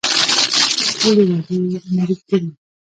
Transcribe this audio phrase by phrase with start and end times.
[0.99, 2.49] ټولې وعدې عملي کړي.